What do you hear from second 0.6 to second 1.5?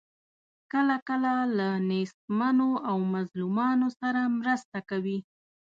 کله کله